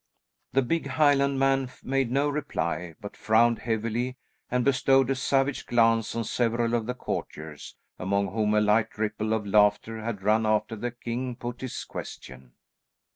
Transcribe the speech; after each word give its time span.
The 0.53 0.63
big 0.63 0.87
Highlandman 0.87 1.69
made 1.83 2.09
no 2.09 2.27
reply, 2.27 2.95
but 2.99 3.15
frowned 3.15 3.59
heavily, 3.59 4.17
and 4.49 4.65
bestowed 4.65 5.11
a 5.11 5.15
savage 5.15 5.67
glance 5.67 6.15
on 6.15 6.23
several 6.23 6.73
of 6.73 6.87
the 6.87 6.95
courtiers, 6.95 7.75
among 7.99 8.29
whom 8.33 8.55
a 8.55 8.61
light 8.61 8.97
ripple 8.97 9.31
of 9.31 9.45
laughter 9.45 10.01
had 10.03 10.23
run 10.23 10.47
after 10.47 10.75
the 10.75 10.89
king 10.89 11.35
put 11.35 11.61
his 11.61 11.83
question. 11.83 12.53